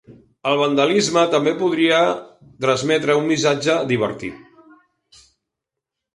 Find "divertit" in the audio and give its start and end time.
3.93-5.23